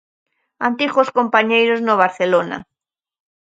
Antigos 0.69 1.09
compañeiros 1.17 1.79
no 1.87 1.99
Barcelona. 2.03 2.57